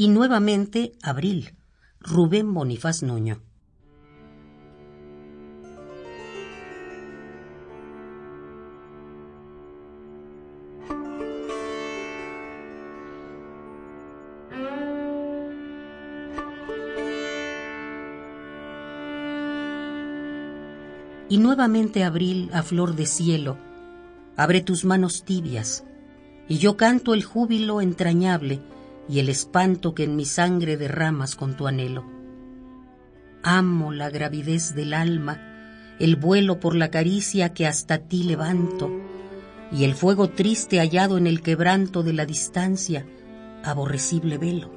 Y 0.00 0.06
nuevamente 0.06 0.92
abril, 1.02 1.56
Rubén 1.98 2.54
Bonifaz 2.54 3.02
Nuño. 3.02 3.42
Y 21.28 21.38
nuevamente 21.38 22.04
abril 22.04 22.50
a 22.52 22.62
flor 22.62 22.94
de 22.94 23.06
cielo, 23.06 23.58
abre 24.36 24.60
tus 24.60 24.84
manos 24.84 25.24
tibias, 25.24 25.82
y 26.48 26.58
yo 26.58 26.76
canto 26.76 27.14
el 27.14 27.24
júbilo 27.24 27.80
entrañable 27.80 28.60
y 29.08 29.20
el 29.20 29.28
espanto 29.28 29.94
que 29.94 30.04
en 30.04 30.16
mi 30.16 30.24
sangre 30.24 30.76
derramas 30.76 31.34
con 31.34 31.56
tu 31.56 31.66
anhelo. 31.66 32.04
Amo 33.42 33.92
la 33.92 34.10
gravidez 34.10 34.74
del 34.74 34.92
alma, 34.92 35.96
el 35.98 36.16
vuelo 36.16 36.60
por 36.60 36.74
la 36.74 36.90
caricia 36.90 37.54
que 37.54 37.66
hasta 37.66 37.98
ti 37.98 38.24
levanto, 38.24 38.90
y 39.72 39.84
el 39.84 39.94
fuego 39.94 40.28
triste 40.30 40.78
hallado 40.78 41.18
en 41.18 41.26
el 41.26 41.42
quebranto 41.42 42.02
de 42.02 42.12
la 42.12 42.26
distancia, 42.26 43.06
aborrecible 43.64 44.38
velo. 44.38 44.70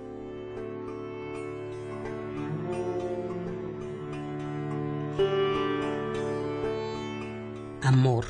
Amor, 7.81 8.25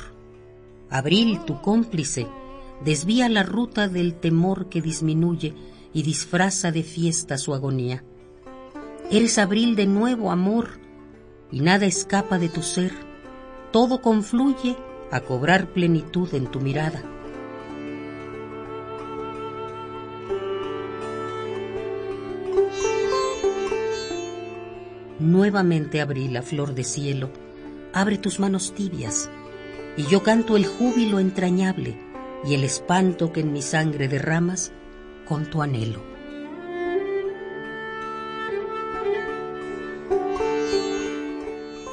abril 0.90 1.40
tu 1.46 1.60
cómplice, 1.60 2.26
desvía 2.84 3.28
la 3.28 3.44
ruta 3.44 3.86
del 3.86 4.14
temor 4.14 4.68
que 4.68 4.82
disminuye 4.82 5.54
y 5.92 6.02
disfraza 6.02 6.72
de 6.72 6.82
fiesta 6.82 7.38
su 7.38 7.54
agonía. 7.54 8.04
Eres 9.10 9.38
abril 9.38 9.76
de 9.76 9.86
nuevo 9.86 10.30
amor, 10.30 10.80
y 11.50 11.60
nada 11.60 11.86
escapa 11.86 12.38
de 12.38 12.48
tu 12.48 12.62
ser, 12.62 12.92
todo 13.72 14.00
confluye 14.00 14.76
a 15.10 15.20
cobrar 15.20 15.72
plenitud 15.72 16.32
en 16.34 16.46
tu 16.46 16.60
mirada. 16.60 17.02
Nuevamente 25.18 26.00
abrí 26.00 26.28
la 26.28 26.42
flor 26.42 26.74
de 26.74 26.84
cielo, 26.84 27.30
abre 27.92 28.18
tus 28.18 28.40
manos 28.40 28.74
tibias, 28.74 29.30
y 29.96 30.04
yo 30.04 30.22
canto 30.22 30.56
el 30.56 30.66
júbilo 30.66 31.20
entrañable 31.20 31.96
y 32.44 32.54
el 32.54 32.64
espanto 32.64 33.32
que 33.32 33.40
en 33.40 33.52
mi 33.52 33.62
sangre 33.62 34.08
derramas 34.08 34.72
con 35.26 35.46
tu 35.46 35.62
anhelo. 35.62 36.00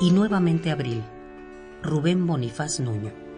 Y 0.02 0.12
nuevamente 0.12 0.72
abril, 0.72 1.04
Rubén 1.84 2.26
Bonifaz 2.26 2.80
Nuño. 2.80 3.29